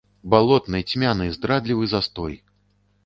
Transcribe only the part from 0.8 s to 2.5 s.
цьмяны, здрадлівы застой!